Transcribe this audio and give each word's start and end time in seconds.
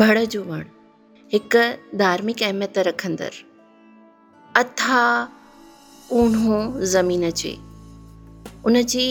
भड़ 0.00 0.18
जो 0.32 0.42
वणु 0.48 1.22
हिकु 1.32 1.60
धार्मिक 2.00 2.42
अहमियत 2.48 2.76
रखंदड़ 2.88 3.30
अथा 4.60 4.98
ऊन्हो 6.18 6.58
ज़मीन 6.90 7.24
जे 7.40 7.52
उन 8.66 8.82
जी 8.92 9.06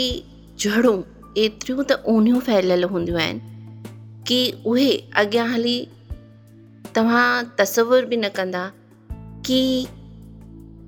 झड़ूं 0.63 0.95
एतिरियूं 1.43 1.83
त 1.89 1.97
ऊन्हूं 2.13 2.39
फैलियलु 2.49 2.87
हूंदियूं 2.93 3.19
आहिनि 3.21 4.23
की 4.29 4.37
उहे 4.73 4.91
अॻियां 5.23 5.47
हली 5.53 5.77
तव्हां 6.95 7.25
तसवुरु 7.59 8.07
बि 8.13 8.17
न 8.23 8.29
कंदा 8.37 8.63
की 9.49 9.61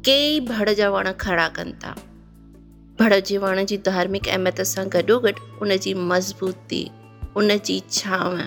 केई 0.09 0.39
भड़ 0.52 0.70
जा 0.81 0.89
वण 0.95 1.11
खड़ा 1.25 1.47
कनि 1.57 1.73
था 1.84 1.91
भड़ 3.04 3.13
जे 3.31 3.38
वण 3.45 3.66
जी 3.73 3.77
धार्मिक 3.91 4.27
अहमियत 4.38 4.61
सां 4.74 4.86
गॾोगॾु 4.97 5.36
उन 5.61 5.75
जी 5.88 5.93
मज़बूती 6.14 6.82
उन 7.43 7.57
जी 7.71 7.78
छांव 8.00 8.39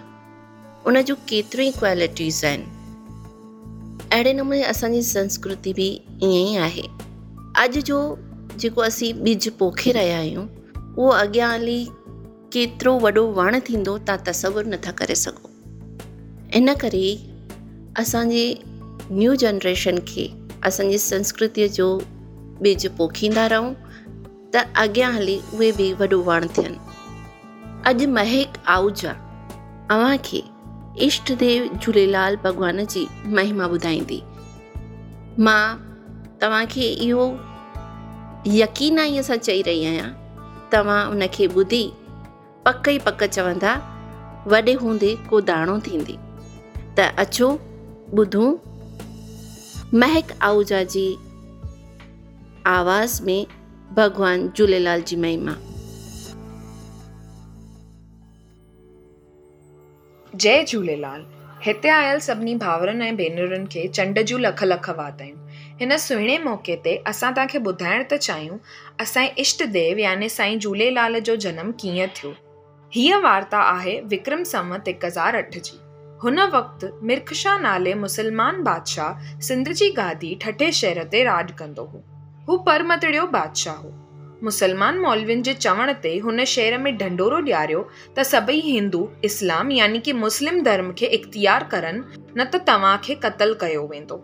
उन 0.86 1.00
जूं 1.09 1.14
केतिरियूं 1.28 1.72
क्वालिटीज़ 1.72 2.45
आहिनि 2.46 4.09
अहिड़े 4.12 4.32
नमूने 4.34 4.62
असांजी 4.64 5.02
संस्कृति 5.08 5.72
बि 5.78 5.86
ईअं 6.22 6.30
ई 6.30 6.56
आहे 6.62 6.80
अॼु 7.62 7.80
जो 7.88 7.98
जेको 8.60 8.80
असीं 8.82 9.12
ॿिज 9.24 9.48
पोखे 9.58 9.92
रहिया 9.98 10.16
आहियूं 10.18 10.45
उहो 10.45 11.08
अॻियां 11.18 11.50
हली 11.52 11.78
केतिरो 12.55 12.98
वॾो 13.05 13.22
वणु 13.38 13.58
थींदो 13.68 13.96
तव्हां 14.08 14.24
तसवुरु 14.28 14.70
नथा 14.70 14.91
करे 15.00 15.14
सघो 15.24 15.50
इन 16.58 16.72
करे 16.83 17.06
असांजे 18.02 18.44
न्यू 19.19 19.34
जनरेशन 19.44 19.98
खे 20.08 20.27
असांजी 20.69 20.98
संस्कृतीअ 21.12 21.66
जो 21.78 21.88
ॿिज 22.64 22.86
पोखींदा 22.98 23.46
रहूं 23.55 23.72
त 24.55 24.64
अॻियां 24.83 25.12
हली 25.14 25.38
उहे 25.55 25.70
बि 25.78 25.92
वॾो 26.00 26.19
वणु 26.30 26.46
थियनि 26.56 26.78
अॼु 27.91 28.08
महक 28.19 28.58
आहुजा 28.75 29.12
अव्हांखे 29.94 30.42
इष्ट 31.00 31.30
देव 31.38 31.68
झूलेलाल 31.82 32.36
भगवान 32.42 32.84
जी 32.90 33.06
महिमा 33.36 33.64
ॿुधाईंदी 33.72 34.20
मां 35.44 35.76
के 36.74 36.90
यो 37.06 37.24
यकीन 38.56 38.98
ई 38.98 39.22
सां 39.22 39.36
चई 39.36 39.62
रही 39.66 39.84
आहियां 39.86 40.08
तव्हां 40.72 40.98
उनखे 41.10 41.46
ॿुधी 41.56 41.82
पक 42.66 42.88
ई 42.88 42.98
पक 43.06 43.24
चवंदा 43.24 43.74
वडे 44.52 44.72
हूंदे 44.82 45.14
को 45.30 45.40
दाणो 45.50 45.78
थींदी 45.86 46.18
त 46.98 47.08
अचो 47.26 47.50
बुधू 48.14 48.46
महक 50.00 50.32
आहूजा 50.42 50.82
जी 50.94 51.06
आवाज़ 52.78 53.22
में 53.26 53.44
भॻवानु 53.96 54.48
झूलेलाल 54.56 55.02
जी 55.06 55.16
महिमा 55.26 55.54
जय 60.41 60.62
झूलेलाल 60.69 61.22
हिते 61.64 61.88
आयल 61.88 62.19
सभिनी 62.20 62.55
भाउरनि 62.61 63.05
ऐं 63.06 63.16
भेनरुनि 63.16 63.66
खे 63.72 63.86
चंड 63.97 64.19
जूं 64.28 64.38
लख 64.41 64.62
लख 64.64 64.88
वातियूं 64.98 65.28
आहिनि 65.28 65.77
हिन 65.80 65.97
सुहिणे 66.05 66.36
मौके 66.44 66.77
ते 66.84 66.94
असां 67.06 67.30
तव्हांखे 67.33 67.58
ॿुधाइण 67.66 68.02
था 68.12 68.16
चाहियूं 68.27 68.56
असांजे 69.00 69.33
इष्ट 69.42 69.64
देव 69.77 69.98
याने 69.98 70.28
साईं 70.36 70.58
झूलेलाल 70.64 71.19
जो 71.28 71.34
जनमु 71.44 71.72
कीअं 71.80 72.06
थियो 72.16 72.33
हीअ 72.94 73.19
वार्ता 73.28 73.58
आहे 73.77 74.00
विक्रम 74.12 74.42
समत 74.53 74.88
हिकु 74.91 75.06
हज़ार 75.06 75.36
अठ 75.36 75.55
जी 75.58 75.78
हुन 76.22 76.38
वक़्ति 76.58 76.86
मिर्खशाह 77.06 77.58
नाले 77.66 77.94
मुस्लमान 78.05 78.62
बादशाह 78.70 79.38
सिंध 79.48 79.69
जी 79.78 79.91
गादी 80.00 80.36
ठठे 80.42 80.72
शहर 80.80 81.03
ते 81.12 81.25
राॼु 81.28 81.56
कंदो 81.58 81.84
हो 82.48 82.56
परमतड़ियो 82.69 83.27
बादशाह 83.38 83.77
हुओ 83.83 84.00
मुसलमान 84.46 84.98
मौलविन 84.98 85.42
जे 85.48 85.52
चवण 85.64 85.92
ते 86.04 86.16
हुन 86.24 86.44
शहर 86.52 86.76
में 86.84 86.96
ढंढोरो 86.98 87.38
ॾियारियो 87.48 87.80
त 88.16 88.22
सभई 88.30 88.60
हिंदू 88.66 89.00
इस्लाम 89.28 89.70
यानी 89.72 89.98
कि 90.08 90.12
मुस्लिम 90.22 90.62
धर्म 90.68 90.92
खे 91.00 91.06
इख़्तियार 91.18 91.64
करनि 91.74 92.00
न 92.38 92.44
त 92.54 92.60
तव्हांखे 92.70 93.14
क़तल 93.26 93.54
कयो 93.62 93.86
वेंदो 93.92 94.16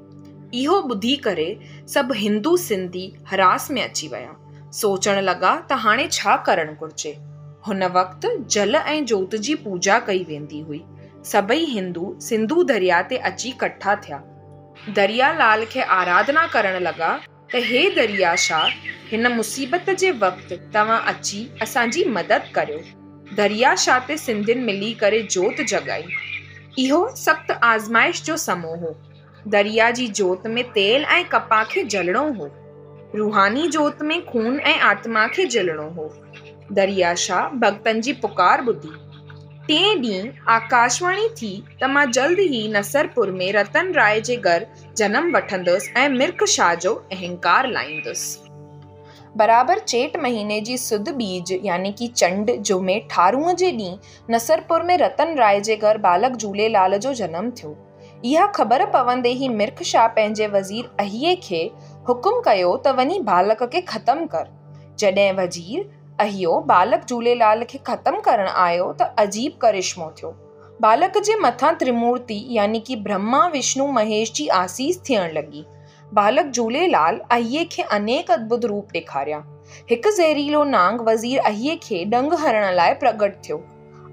इहो 0.62 0.80
ॿुधी 0.94 1.14
करे 1.28 1.46
सभु 1.94 2.14
हिंदू 2.24 2.56
सिंधी 2.64 3.04
हरास 3.30 3.68
में 3.76 3.82
अची 3.84 4.08
विया 4.14 4.34
सोचणु 4.80 5.20
लॻा 5.28 5.54
त 5.70 5.78
हाणे 5.86 6.06
छा 6.18 6.36
करणु 6.50 6.74
घुर्जे 6.80 7.14
हुन 7.68 7.84
वक़्तु 7.98 8.28
जल 8.56 8.76
ऐं 8.82 9.00
जोत 9.14 9.34
जी 9.48 9.54
पूजा 9.68 9.98
कई 10.10 10.24
वेंदी 10.34 10.60
हुई 10.68 10.82
सभई 11.32 11.64
हिंदू 11.78 12.14
सिंधू 12.30 12.62
दरिया 12.74 13.00
ते 13.12 13.16
अची 13.30 13.50
कठा 13.64 13.94
थिया 14.06 14.20
दरिया 15.00 15.32
लाल 15.42 15.64
खे 15.74 15.82
आराधना 16.02 16.46
करण 16.56 16.82
लॻा 16.88 17.16
त 17.54 17.66
हे 17.70 17.88
दरिया 18.00 18.34
शाह 18.48 18.87
हिन 19.10 19.26
मुसीबत 19.32 19.88
जे 20.00 20.10
वक़्ति 20.22 20.56
तव्हां 20.74 20.98
अची 21.12 21.38
असांजी 21.62 22.02
मदद 22.14 22.40
करियो 22.54 22.78
दरिया 23.36 23.74
शाह 23.82 23.98
ते 24.08 24.16
सिंधियुनि 24.22 24.62
मिली 24.64 24.92
करे 25.02 25.20
जोति 25.34 25.64
जॻाई 25.72 26.02
इहो 26.82 26.98
सख़्तु 27.20 27.54
आज़माइश 27.68 28.22
जो 28.26 28.36
समो 28.42 28.74
हो 28.82 28.90
दरिया 29.54 29.90
जी 30.00 30.08
जोति 30.18 30.48
में 30.54 30.62
तेल 30.72 31.04
ऐं 31.16 31.24
कपाह 31.36 31.62
खे 31.70 31.84
जलणो 31.94 32.24
हो 32.40 32.48
रुहानी 33.18 33.66
जोति 33.78 34.04
में 34.06 34.20
खून 34.26 34.58
ऐं 34.72 34.78
आत्मा 34.90 35.26
खे 35.38 35.44
जलिणो 35.56 35.88
हो 35.98 36.08
दरिया 36.80 37.14
शाह 37.24 37.48
भक्तनि 37.64 38.00
जी 38.00 38.12
पुकारु 38.24 38.64
ॿुधी 38.72 38.90
टे 39.68 39.78
ॾींहुं 39.94 40.52
आकाशवाणी 40.56 41.28
थी 41.40 41.52
त 41.80 41.84
मां 41.94 42.04
जल्द 42.18 42.40
ई 42.50 42.60
नसरपुर 42.76 43.30
में 43.40 43.48
रतन 43.58 43.92
राय 44.00 44.20
जे 44.30 44.36
घर 44.50 44.66
जनमु 45.02 45.30
वठंदुसि 45.36 45.92
ऐं 46.02 46.08
मिर्क 46.20 46.44
शाह 46.56 46.74
जो 46.84 46.94
अहिंकार 47.16 47.68
लाहींदुसि 47.78 48.46
बराबर 49.36 49.78
चेट 49.78 50.16
महीने 50.22 50.60
जी 50.66 50.76
सुध 50.78 51.08
बीज 51.16 51.52
यानी 51.64 51.90
कि 51.98 52.06
चंड 52.16 52.52
जुमे 52.66 52.98
ठारूंअ 53.10 53.52
जे 53.56 53.70
ॾींहुं 53.72 54.32
नसरपुर 54.34 54.82
में 54.90 54.96
रतन 54.98 55.34
राय 55.38 55.60
जे 55.68 55.76
घर 55.76 55.98
बालक 56.08 56.36
झूलेलाल 56.36 56.96
जो 56.98 57.12
जन्म 57.20 57.50
थियो 57.60 57.74
यह 58.24 58.46
ख़बर 58.54 58.84
पवंदे 58.90 59.28
ही 59.40 59.48
मिर्ख 59.48 59.82
शाह 59.92 60.06
पंहिंजे 60.16 60.46
वज़ीर 60.54 60.88
अहिये 61.00 61.34
के 61.48 61.62
हुकुम 62.08 62.40
कयो 62.46 62.76
त 62.86 62.94
बालक 63.30 63.62
के 63.72 63.80
खत्म 63.92 64.26
कर 64.34 64.48
जडे 64.98 65.30
वज़ीर 65.42 65.88
अहियो 66.20 66.58
बालक 66.68 67.06
झूलेलाल 67.08 67.62
के 67.72 67.78
खत्म 67.90 68.20
करणु 68.28 68.50
आयो 68.66 68.92
त 69.02 69.14
अजीब 69.26 69.58
करिश्मो 69.62 70.10
थियो 70.20 70.36
बालक 70.80 71.18
जे 71.28 71.34
मथा 71.42 71.72
त्रिमूर्ति 71.82 72.44
यानी 72.56 72.80
कि 72.88 72.96
ब्रह्मा 73.08 73.46
विष्णु 73.54 73.86
महेश 73.92 74.32
जी 74.36 74.46
आसीस 74.62 75.00
थियण 75.08 75.32
लगी 75.38 75.64
बालक 76.14 76.46
झूलेलाल 76.54 77.18
अहिए 77.32 77.64
के 77.76 77.82
अनेक 77.96 78.30
अद्भुत 78.30 78.64
रूप 78.70 78.92
ॾेखारिया 78.96 79.42
हिकु 79.90 80.10
ज़हरीलो 80.16 80.62
नांग 80.64 81.00
वज़ीर 81.08 81.38
अहिए 81.38 81.74
खे 81.82 82.04
डंग 82.14 82.32
हरण 82.44 82.72
लाइ 82.76 82.92
प्रगट 83.02 83.34
थियो 83.46 83.56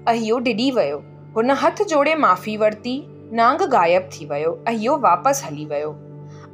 अहियो 0.08 0.38
डिॼी 0.48 0.70
वियो 0.78 0.98
हुन 1.36 1.50
हथ 1.62 1.82
जोड़े 1.92 2.14
माफ़ी 2.24 2.56
वरिती 2.62 2.96
नांग 3.40 3.62
गायब 3.76 4.08
थी 4.14 4.26
वियो 4.32 4.52
अहियो 4.68 4.96
वापसि 5.06 5.44
हली 5.46 5.64
वियो 5.70 5.90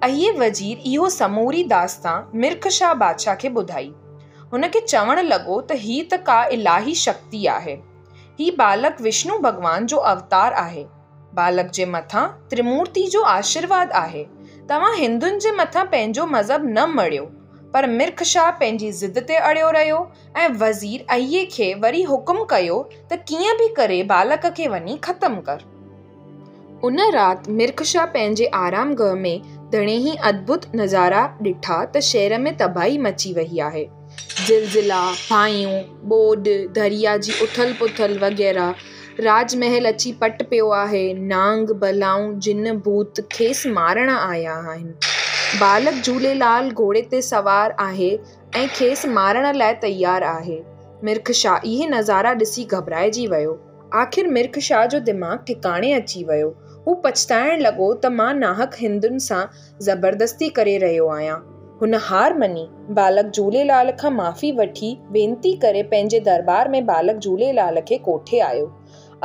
अहिए 0.08 0.30
वज़ीर 0.38 0.82
इहो 0.92 1.08
समूरी 1.19 1.64
दास्तां 1.74 2.16
मिर्ख 2.44 2.69
शाह 2.78 2.94
बादशाह 3.03 3.34
खे 3.42 3.48
ॿुधाई 3.62 3.92
हुनखे 4.53 4.80
चवणु 4.86 5.22
लॻो 5.34 5.60
त 5.60 5.80
ही 5.84 6.00
त 6.12 6.22
का 6.30 6.41
इलाही 6.59 6.94
शक्ति 7.04 7.44
आहे 7.59 7.76
ही 8.38 8.50
बालक 8.62 9.00
विष्णु 9.09 9.38
भॻवान 9.48 9.86
जो 9.92 9.97
अवतार 10.14 10.53
आहे 10.66 10.84
बालक 11.41 11.70
जे 11.76 11.84
मथां 11.97 12.24
त्रिमूर्ति 12.50 13.06
जो 13.12 13.22
आशीर्वाद 13.34 13.92
आहे 14.04 14.24
तव्हां 14.70 14.94
हिंदुनि 14.96 15.38
जे 15.40 15.50
मथां 15.60 15.84
पंहिंजो 15.92 16.24
मज़हब 16.34 16.64
न 16.66 16.84
मणियो 16.96 17.22
पर 17.72 17.86
मिर्ख 17.90 18.22
शाह 18.32 18.50
पंहिंजी 18.60 18.90
ज़िद 18.98 19.18
ते 19.28 19.34
अड़ियो 19.48 19.70
रहियो 19.76 19.96
ऐं 20.36 20.48
वज़ीर 20.60 21.04
अहिए 21.14 21.44
खे 21.54 21.72
वरी 21.84 22.02
हुकुम 22.10 22.42
कयो 22.50 22.76
त 23.12 23.18
कीअं 23.28 23.56
बि 23.62 23.68
करे 23.78 24.02
बालक 24.12 24.46
खे 24.58 24.66
वञी 24.74 24.96
ख़तमु 25.08 25.40
कर 25.48 25.64
उन 26.88 27.00
राति 27.14 27.52
मिर्ख 27.62 27.82
शाह 27.94 28.06
पंहिंजे 28.14 28.46
आराम 28.60 28.94
गह 29.02 29.14
में 29.24 29.34
ई 29.34 30.14
अद्भुत 30.30 30.64
नज़ारा 30.76 31.20
ॾिठा 31.48 31.76
त 31.92 32.00
शहर 32.12 32.38
में 32.46 32.52
तबाही 32.62 32.98
मची 33.08 33.32
वई 33.42 33.58
आहे 33.66 33.84
जिलज़िला 34.46 35.03
फाइयूं 35.28 35.76
ॿोॾि 36.15 36.56
दरिया 36.80 37.16
जी 37.26 37.32
उथल 37.47 37.72
पुथल 37.80 38.18
वग़ैरह 38.24 38.74
राजमहल 39.20 39.70
महल 39.70 39.84
अची 39.88 40.10
पट 40.20 40.42
पियो 40.50 40.68
आहे 40.72 41.12
नांग 41.14 41.68
बलाऊं 41.80 42.32
जिन 42.42 42.70
भूत 42.84 43.20
खेसि 43.32 43.70
मारण 43.70 44.09
आया 44.10 44.53
आहिनि 44.70 44.92
बालक 45.60 46.03
झूलेलाल 46.06 46.70
घोड़े 46.70 47.00
ते 47.10 47.20
सवार 47.22 47.72
आहे 47.78 48.10
ऐं 48.56 48.66
खेसि 48.76 49.09
मारण 49.09 49.54
लाइ 49.56 49.74
तयारु 49.82 50.24
आहे 50.26 50.59
मिर्ख 51.06 51.30
शाह 51.42 51.68
इहे 51.72 51.86
नज़ारा 51.88 52.32
ॾिसी 52.41 52.64
घबराइजी 52.72 53.26
वियो 53.34 53.53
आख़िर 54.00 54.26
मिर्ख 54.38 54.59
शाह 54.68 54.86
जो 54.94 54.98
दिमाग़ 55.12 55.38
ठिकाणे 55.47 55.92
अची 56.00 56.24
वियो 56.28 56.48
हू 56.86 56.94
पछताइण 57.04 57.60
लॻो 57.68 57.92
त 58.04 58.12
मां 58.18 58.32
नाहक 58.42 58.80
हिंदुनि 58.84 59.18
सां 59.28 59.44
ज़बरदस्ती 59.88 60.48
करे 60.60 60.78
रहियो 60.86 61.08
आहियां 61.18 61.36
हुन 61.82 61.94
हार 62.08 62.34
मनी 62.44 62.66
बालक 63.00 63.30
झूलेलाल 63.36 63.91
खां 64.03 64.12
माफ़ी 64.22 64.53
वठी 64.62 64.97
वेनिती 65.18 65.53
करे 65.66 65.82
पंहिंजे 65.92 66.20
दरबार 66.32 66.68
में 66.76 66.84
बालक 66.92 67.22
झूलेलाल 67.28 67.80
खे 67.88 67.98
कोठे 68.08 68.41
आयो 68.48 68.70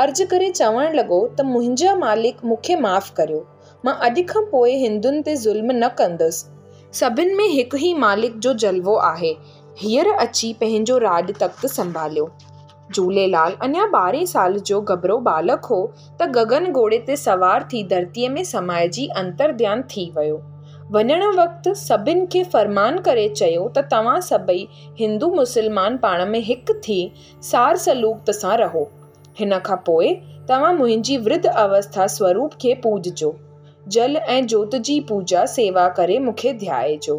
अर्ज़ु 0.02 0.26
करे 0.32 0.48
चवणु 0.58 0.90
लॻो 0.98 1.18
त 1.38 1.42
मुंहिंजा 1.52 1.94
मालिक 2.00 2.44
मूंखे 2.48 2.76
माफ़ु 2.82 3.14
करियो 3.20 3.38
मां 3.86 3.94
अॼु 4.08 4.24
खां 4.32 4.42
पोइ 4.52 4.74
हिंदुनि 4.82 5.22
ते 5.30 5.36
ज़ुल्म 5.44 5.72
न 5.78 5.88
कंदसि 6.02 6.98
सभिनि 7.00 7.34
में 7.40 7.48
हिक 7.54 7.74
ई 7.76 7.90
मालिक 8.04 8.38
जो 8.46 8.54
जलवो 8.64 8.96
आहे 9.08 9.32
हींअर 9.80 10.10
अची 10.26 10.52
पंहिंजो 10.60 10.98
राॼु 11.06 11.36
तक्तु 11.44 11.68
संभालियो 11.78 12.26
झूलेलाल 12.94 13.58
अञा 13.70 13.88
ॿारहें 14.02 14.26
साल 14.36 14.60
जो 14.72 14.82
घबरो 14.82 15.18
बालक 15.30 15.66
हो 15.74 15.82
त 16.22 16.30
गगन 16.38 16.72
घोड़े 16.84 17.00
ते 17.10 17.16
सवार 17.24 17.68
थी 17.74 17.84
धरतीअ 17.96 18.30
में 18.38 18.44
समाय 18.54 18.88
जी 19.00 19.08
थी 19.96 20.06
वियो 20.20 20.38
वञणु 21.00 21.32
वक़्तु 21.42 21.74
सभिनि 21.88 22.28
खे 22.38 22.44
फ़र्मान 22.54 23.02
करे 23.10 23.26
चयो 23.42 23.66
त 23.80 23.88
तव्हां 23.98 24.20
सभई 24.30 24.64
हिंदू 25.04 25.34
मुसलमान 25.44 25.98
पाण 26.08 26.26
में 26.36 26.40
हिकु 26.54 26.80
थी 26.90 27.02
सार 27.52 27.78
सलूक 27.90 28.32
सां 28.44 28.56
रहो 28.66 28.88
हिन 29.39 29.57
खां 29.66 29.75
पोइ 29.88 30.07
तव्हां 30.50 30.74
मुंहिंजी 30.75 31.16
वृद्ध 31.25 31.45
अवस्था 31.45 32.06
स्वरूप 32.18 32.54
खे 32.62 32.74
पूजो 32.86 33.34
जल 33.95 34.16
ऐं 34.16 34.45
जोत 34.54 34.75
जी 34.89 35.00
पूजा 35.10 35.45
सेवा 35.56 35.88
करे 36.00 36.18
मूंखे 36.19 36.54
ध्याइजो 36.63 37.16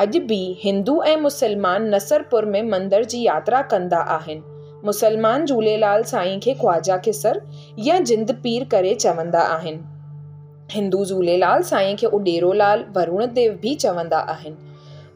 अॼु 0.00 0.20
बि 0.28 0.38
हिंदू 0.62 1.00
ऐं 1.12 1.16
मुसलमान 1.20 1.88
नसरपुर 1.94 2.44
में 2.54 2.62
मंदर 2.70 3.04
जी 3.14 3.22
यात्रा 3.22 3.62
कंदा 3.72 4.00
आहिनि 4.16 4.42
मुसलमान 4.86 5.44
झूलेलाल 5.46 6.02
साईं 6.12 6.38
खे 6.44 6.54
ख्वाजा 6.60 6.96
खेसर 7.06 7.40
या 7.88 7.98
जिंद 8.10 8.32
पीर 8.44 8.64
करे 8.76 8.94
चवंदा 9.06 9.40
आहिनि 9.56 10.74
हिंदू 10.74 11.04
झूलेलाल 11.04 11.62
साईं 11.72 11.96
खे 12.00 12.06
उडेरोलाल 12.20 12.84
वरुण 12.96 13.26
देव 13.40 13.58
बि 13.62 13.74
चवंदा 13.86 14.18
आहिनि 14.36 14.66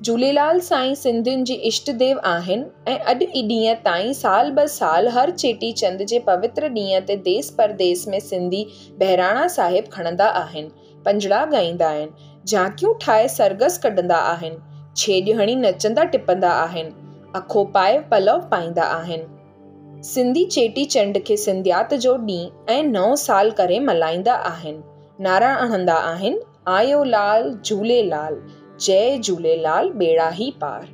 झूलेलाल 0.05 0.59
साईं 0.61 0.95
सिंधियुनि 0.95 1.43
जी 1.47 1.55
इष्ट 1.69 1.91
देव 1.99 2.19
आहिनि 2.29 2.65
ऐं 2.93 2.99
अॼु 3.13 3.27
ई 3.27 3.43
ॾींहं 3.51 3.75
ताईं 3.85 4.13
साल 4.21 4.51
ॿ 4.59 4.65
साल 4.69 5.07
हर 5.17 5.31
चेटीचंड 5.43 6.03
जे 6.13 6.19
पवित्र 6.29 6.69
ॾींहं 6.77 7.01
ते 7.09 7.17
देस 7.27 7.51
परदेस 7.59 8.05
में 8.09 8.19
सिंधी 8.21 8.65
बहिराणा 9.01 9.47
साहिबु 9.57 9.91
खणंदा 9.93 10.27
आहिनि 10.41 11.03
पंजड़ा 11.05 11.41
ॻाईंदा 11.53 11.87
आहिनि 11.89 12.31
झांकियूं 12.49 12.93
ठाहे 13.05 13.29
सरगस 13.37 13.79
कढंदा 13.83 14.17
आहिनि 14.33 14.57
छेॼ 15.03 15.33
हणी 15.41 15.55
नचंदा 15.57 16.05
टिपंदा 16.15 16.51
आहिनि 16.63 16.91
अखो 17.39 17.65
पाए 17.75 17.99
पलउ 18.11 18.39
पाईंदा 18.51 18.85
आहिनि 18.97 20.03
सिंधी 20.09 20.45
चेटीचंड 20.57 21.19
खे 21.27 21.37
सिंधियत 21.47 21.95
जो 22.07 22.17
ॾींहुं 22.31 22.73
ऐं 22.77 22.91
नओं 22.99 23.15
सालु 23.27 23.51
करे 23.59 23.79
मल्हाईंदा 23.91 24.35
आहिनि 24.55 25.23
नाराण 25.27 25.57
हणंदा 25.73 25.95
आहिनि 26.13 26.39
आयो 26.77 27.03
लाल 27.05 27.51
झूलेलाल 27.65 28.37
जय 28.85 29.19
झूलेलाल 29.25 29.91
बेड़ा 29.99 30.29
ही 30.41 30.51
पार 30.63 30.87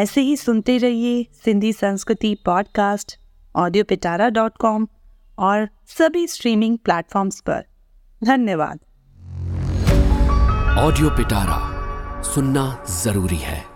ऐसे 0.00 0.20
ही 0.20 0.36
सुनते 0.36 0.76
रहिए 0.84 1.22
सिंधी 1.44 1.72
संस्कृति 1.72 2.34
podcast 2.46 3.16
audio 3.64 3.84
Pitara 3.88 4.28
dot 4.38 4.56
com 4.60 4.86
और 5.48 5.68
सभी 5.98 6.26
स्ट्रीमिंग 6.36 6.78
प्लेटफॉर्म्स 6.84 7.40
पर 7.48 7.62
धन्यवाद 8.26 8.80
ऑडियो 10.86 11.10
पिटारा 11.16 11.62
सुनना 12.34 12.66
जरूरी 13.04 13.40
है 13.46 13.73